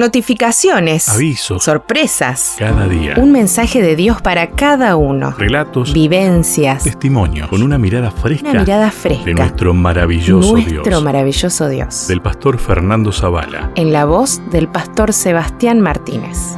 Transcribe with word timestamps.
Notificaciones. 0.00 1.10
Avisos. 1.10 1.62
Sorpresas. 1.62 2.54
Cada 2.58 2.88
día. 2.88 3.16
Un 3.18 3.32
mensaje 3.32 3.82
de 3.82 3.96
Dios 3.96 4.22
para 4.22 4.52
cada 4.52 4.96
uno. 4.96 5.32
Relatos. 5.36 5.92
Vivencias. 5.92 6.84
Testimonios. 6.84 7.48
Con 7.48 7.62
una 7.62 7.76
mirada 7.76 8.10
fresca. 8.10 8.48
Una 8.48 8.60
mirada 8.60 8.90
fresca. 8.90 9.26
De 9.26 9.34
nuestro 9.34 9.74
maravilloso 9.74 10.52
Nuestro 10.52 10.82
Dios. 10.84 11.02
maravilloso 11.04 11.68
Dios. 11.68 12.08
Del 12.08 12.22
pastor 12.22 12.56
Fernando 12.56 13.12
Zavala. 13.12 13.72
En 13.74 13.92
la 13.92 14.06
voz 14.06 14.40
del 14.50 14.68
pastor 14.68 15.12
Sebastián 15.12 15.82
Martínez. 15.82 16.56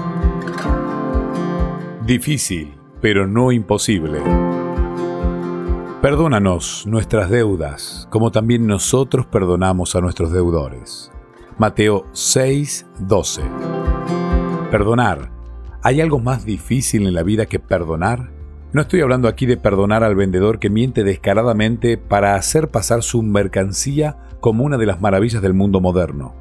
Difícil, 2.06 2.76
pero 3.00 3.26
no 3.26 3.50
imposible. 3.50 4.20
Perdónanos 6.00 6.86
nuestras 6.86 7.28
deudas, 7.28 8.06
como 8.08 8.30
también 8.30 8.68
nosotros 8.68 9.26
perdonamos 9.26 9.96
a 9.96 10.00
nuestros 10.00 10.30
deudores. 10.30 11.10
Mateo 11.58 12.06
6, 12.12 12.86
12. 13.00 13.42
Perdonar. 14.70 15.30
¿Hay 15.82 16.00
algo 16.00 16.18
más 16.18 16.46
difícil 16.46 17.06
en 17.06 17.14
la 17.14 17.22
vida 17.22 17.46
que 17.46 17.58
perdonar? 17.58 18.30
No 18.72 18.80
estoy 18.80 19.02
hablando 19.02 19.28
aquí 19.28 19.44
de 19.44 19.58
perdonar 19.58 20.02
al 20.02 20.14
vendedor 20.14 20.58
que 20.58 20.70
miente 20.70 21.04
descaradamente 21.04 21.98
para 21.98 22.36
hacer 22.36 22.68
pasar 22.68 23.02
su 23.02 23.22
mercancía 23.22 24.16
como 24.40 24.64
una 24.64 24.78
de 24.78 24.86
las 24.86 25.02
maravillas 25.02 25.42
del 25.42 25.52
mundo 25.52 25.80
moderno, 25.80 26.34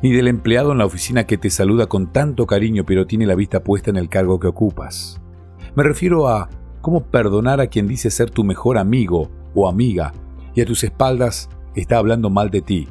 ni 0.00 0.12
del 0.12 0.28
empleado 0.28 0.70
en 0.72 0.78
la 0.78 0.86
oficina 0.86 1.24
que 1.24 1.38
te 1.38 1.50
saluda 1.50 1.86
con 1.86 2.12
tanto 2.12 2.46
cariño 2.46 2.84
pero 2.86 3.06
tiene 3.06 3.26
la 3.26 3.34
vista 3.34 3.64
puesta 3.64 3.90
en 3.90 3.96
el 3.96 4.08
cargo 4.08 4.38
que 4.38 4.46
ocupas. 4.46 5.20
Me 5.74 5.82
refiero 5.82 6.28
a 6.28 6.48
cómo 6.80 7.02
perdonar 7.02 7.60
a 7.60 7.66
quien 7.66 7.88
dice 7.88 8.10
ser 8.10 8.30
tu 8.30 8.44
mejor 8.44 8.78
amigo 8.78 9.28
o 9.54 9.68
amiga 9.68 10.12
y 10.54 10.60
a 10.60 10.66
tus 10.66 10.84
espaldas 10.84 11.50
está 11.74 11.98
hablando 11.98 12.30
mal 12.30 12.50
de 12.50 12.62
ti. 12.62 12.88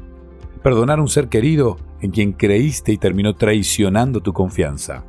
Perdonar 0.63 0.99
a 0.99 1.01
un 1.01 1.07
ser 1.07 1.27
querido 1.27 1.77
en 2.01 2.11
quien 2.11 2.33
creíste 2.33 2.91
y 2.91 2.97
terminó 2.97 3.35
traicionando 3.35 4.21
tu 4.21 4.31
confianza. 4.31 5.03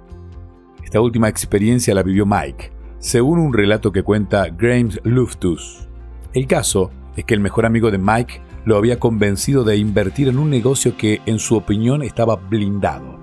Esta 0.83 1.01
última 1.01 1.29
experiencia 1.29 1.95
la 1.95 2.02
vivió 2.02 2.24
Mike, 2.24 2.73
según 2.99 3.38
un 3.38 3.52
relato 3.52 3.93
que 3.93 4.02
cuenta 4.02 4.46
James 4.59 4.99
Luftus. 5.04 5.88
El 6.32 6.46
caso 6.46 6.91
es 7.16 7.26
que 7.26 7.35
el 7.35 7.41
mejor 7.41 7.66
amigo 7.66 7.91
de 7.91 7.99
Mike 7.99 8.41
lo 8.65 8.76
había 8.76 8.99
convencido 8.99 9.65
de 9.65 9.76
invertir 9.76 10.29
en 10.29 10.38
un 10.38 10.49
negocio 10.49 10.96
que, 10.96 11.21
en 11.26 11.38
su 11.38 11.57
opinión, 11.57 12.02
estaba 12.02 12.37
blindado. 12.37 13.19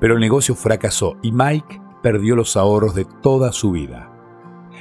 Pero 0.00 0.14
el 0.14 0.20
negocio 0.20 0.54
fracasó 0.54 1.16
y 1.22 1.32
Mike 1.32 1.80
perdió 2.02 2.36
los 2.36 2.56
ahorros 2.56 2.94
de 2.94 3.04
toda 3.22 3.52
su 3.52 3.72
vida. 3.72 4.10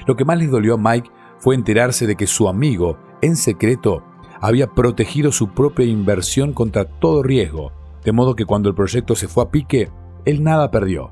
Lo 0.06 0.16
que 0.16 0.26
más 0.26 0.38
le 0.38 0.48
dolió 0.48 0.76
a 0.76 0.78
Mike 0.78 1.10
fue 1.40 1.56
enterarse 1.56 2.08
de 2.08 2.16
que 2.16 2.28
su 2.28 2.48
amigo, 2.48 2.98
en 3.22 3.36
secreto, 3.36 4.04
había 4.46 4.68
protegido 4.68 5.32
su 5.32 5.50
propia 5.50 5.88
inversión 5.88 6.54
contra 6.54 6.86
todo 6.86 7.24
riesgo, 7.24 7.72
de 8.04 8.12
modo 8.12 8.36
que 8.36 8.46
cuando 8.46 8.70
el 8.70 8.76
proyecto 8.76 9.16
se 9.16 9.28
fue 9.28 9.44
a 9.44 9.50
pique, 9.50 9.90
él 10.24 10.44
nada 10.44 10.70
perdió. 10.70 11.10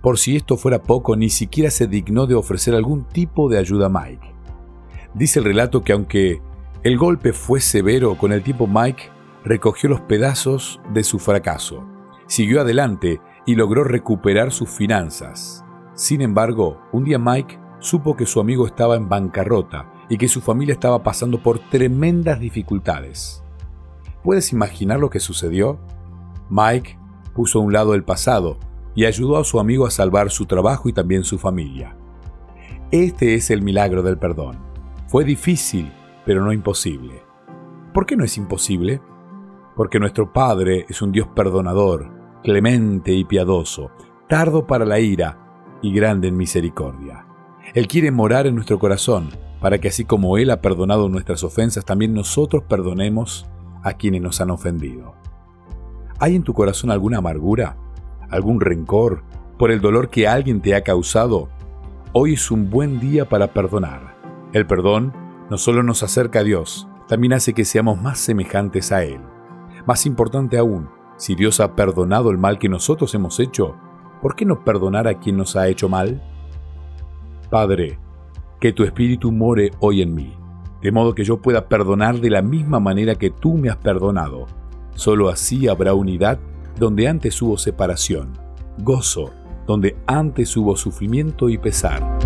Por 0.00 0.18
si 0.18 0.36
esto 0.36 0.56
fuera 0.56 0.80
poco, 0.80 1.16
ni 1.16 1.30
siquiera 1.30 1.72
se 1.72 1.88
dignó 1.88 2.28
de 2.28 2.36
ofrecer 2.36 2.76
algún 2.76 3.08
tipo 3.08 3.48
de 3.48 3.58
ayuda 3.58 3.86
a 3.86 3.88
Mike. 3.88 4.34
Dice 5.14 5.40
el 5.40 5.46
relato 5.46 5.82
que 5.82 5.92
aunque 5.92 6.40
el 6.84 6.96
golpe 6.96 7.32
fue 7.32 7.60
severo, 7.60 8.14
con 8.14 8.32
el 8.32 8.44
tiempo 8.44 8.68
Mike 8.68 9.10
recogió 9.44 9.90
los 9.90 10.02
pedazos 10.02 10.80
de 10.94 11.02
su 11.02 11.18
fracaso, 11.18 11.84
siguió 12.28 12.60
adelante 12.60 13.20
y 13.46 13.56
logró 13.56 13.82
recuperar 13.82 14.52
sus 14.52 14.70
finanzas. 14.70 15.64
Sin 15.94 16.20
embargo, 16.22 16.80
un 16.92 17.02
día 17.02 17.18
Mike 17.18 17.58
supo 17.80 18.14
que 18.14 18.26
su 18.26 18.38
amigo 18.38 18.64
estaba 18.64 18.94
en 18.94 19.08
bancarrota 19.08 19.92
y 20.10 20.18
que 20.18 20.28
su 20.28 20.42
familia 20.42 20.74
estaba 20.74 21.02
pasando 21.02 21.42
por 21.42 21.60
tremendas 21.70 22.40
dificultades. 22.40 23.42
¿Puedes 24.22 24.52
imaginar 24.52 25.00
lo 25.00 25.08
que 25.08 25.20
sucedió? 25.20 25.78
Mike 26.50 26.98
puso 27.32 27.60
a 27.60 27.62
un 27.62 27.72
lado 27.72 27.94
el 27.94 28.02
pasado 28.02 28.58
y 28.94 29.06
ayudó 29.06 29.38
a 29.38 29.44
su 29.44 29.60
amigo 29.60 29.86
a 29.86 29.90
salvar 29.90 30.30
su 30.30 30.44
trabajo 30.46 30.88
y 30.88 30.92
también 30.92 31.22
su 31.22 31.38
familia. 31.38 31.96
Este 32.90 33.34
es 33.34 33.50
el 33.50 33.62
milagro 33.62 34.02
del 34.02 34.18
perdón. 34.18 34.58
Fue 35.06 35.24
difícil, 35.24 35.92
pero 36.26 36.44
no 36.44 36.52
imposible. 36.52 37.22
¿Por 37.94 38.04
qué 38.04 38.16
no 38.16 38.24
es 38.24 38.36
imposible? 38.36 39.00
Porque 39.76 40.00
nuestro 40.00 40.32
Padre 40.32 40.86
es 40.88 41.00
un 41.02 41.12
Dios 41.12 41.28
perdonador, 41.28 42.10
clemente 42.42 43.12
y 43.12 43.24
piadoso, 43.24 43.92
tardo 44.28 44.66
para 44.66 44.84
la 44.84 44.98
ira 44.98 45.78
y 45.82 45.92
grande 45.92 46.28
en 46.28 46.36
misericordia. 46.36 47.26
Él 47.74 47.86
quiere 47.86 48.10
morar 48.10 48.48
en 48.48 48.56
nuestro 48.56 48.80
corazón, 48.80 49.30
para 49.60 49.78
que 49.78 49.88
así 49.88 50.04
como 50.04 50.38
Él 50.38 50.50
ha 50.50 50.60
perdonado 50.60 51.08
nuestras 51.08 51.44
ofensas, 51.44 51.84
también 51.84 52.14
nosotros 52.14 52.64
perdonemos 52.68 53.46
a 53.82 53.94
quienes 53.94 54.22
nos 54.22 54.40
han 54.40 54.50
ofendido. 54.50 55.14
¿Hay 56.18 56.34
en 56.36 56.42
tu 56.42 56.54
corazón 56.54 56.90
alguna 56.90 57.18
amargura? 57.18 57.76
¿Algún 58.30 58.60
rencor 58.60 59.22
por 59.58 59.70
el 59.70 59.80
dolor 59.80 60.10
que 60.10 60.28
alguien 60.28 60.60
te 60.60 60.74
ha 60.74 60.82
causado? 60.82 61.48
Hoy 62.12 62.34
es 62.34 62.50
un 62.50 62.70
buen 62.70 63.00
día 63.00 63.28
para 63.28 63.52
perdonar. 63.52 64.16
El 64.52 64.66
perdón 64.66 65.12
no 65.50 65.58
solo 65.58 65.82
nos 65.82 66.02
acerca 66.02 66.40
a 66.40 66.44
Dios, 66.44 66.88
también 67.06 67.32
hace 67.32 67.54
que 67.54 67.64
seamos 67.64 68.00
más 68.00 68.18
semejantes 68.18 68.92
a 68.92 69.04
Él. 69.04 69.20
Más 69.86 70.06
importante 70.06 70.58
aún, 70.58 70.88
si 71.16 71.34
Dios 71.34 71.60
ha 71.60 71.74
perdonado 71.74 72.30
el 72.30 72.38
mal 72.38 72.58
que 72.58 72.68
nosotros 72.68 73.14
hemos 73.14 73.40
hecho, 73.40 73.76
¿por 74.22 74.36
qué 74.36 74.44
no 74.44 74.64
perdonar 74.64 75.08
a 75.08 75.18
quien 75.18 75.36
nos 75.36 75.56
ha 75.56 75.68
hecho 75.68 75.88
mal? 75.88 76.22
Padre, 77.50 77.98
que 78.60 78.72
tu 78.72 78.84
Espíritu 78.84 79.32
more 79.32 79.70
hoy 79.80 80.02
en 80.02 80.14
mí, 80.14 80.34
de 80.82 80.92
modo 80.92 81.14
que 81.14 81.24
yo 81.24 81.38
pueda 81.38 81.68
perdonar 81.68 82.20
de 82.20 82.30
la 82.30 82.42
misma 82.42 82.78
manera 82.78 83.14
que 83.14 83.30
tú 83.30 83.54
me 83.54 83.70
has 83.70 83.76
perdonado. 83.78 84.46
Solo 84.94 85.28
así 85.28 85.66
habrá 85.66 85.94
unidad 85.94 86.38
donde 86.78 87.08
antes 87.08 87.40
hubo 87.42 87.58
separación, 87.58 88.32
gozo 88.78 89.32
donde 89.66 89.96
antes 90.06 90.56
hubo 90.56 90.76
sufrimiento 90.76 91.48
y 91.48 91.56
pesar. 91.56 92.19